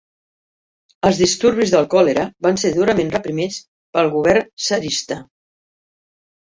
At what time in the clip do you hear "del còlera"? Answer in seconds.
1.75-2.25